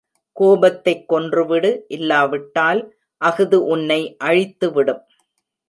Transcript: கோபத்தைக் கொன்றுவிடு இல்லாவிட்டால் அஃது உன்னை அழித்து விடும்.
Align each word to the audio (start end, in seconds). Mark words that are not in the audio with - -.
கோபத்தைக் 0.35 1.13
கொன்றுவிடு 1.13 1.81
இல்லாவிட்டால் 1.87 2.95
அஃது 3.17 3.63
உன்னை 3.65 4.15
அழித்து 4.17 4.71
விடும். 4.71 5.01